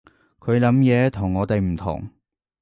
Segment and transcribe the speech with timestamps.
[0.39, 2.09] 佢諗嘢同我哋唔同